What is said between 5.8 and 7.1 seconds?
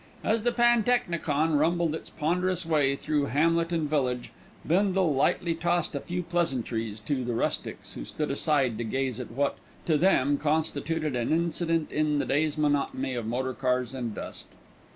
a few pleasantries